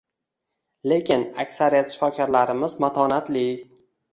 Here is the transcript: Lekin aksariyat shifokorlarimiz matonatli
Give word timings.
Lekin 0.91 1.27
aksariyat 1.45 1.93
shifokorlarimiz 1.97 2.77
matonatli 2.87 3.45